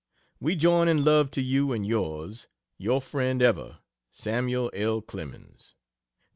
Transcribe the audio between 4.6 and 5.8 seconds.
L. CLEMENS.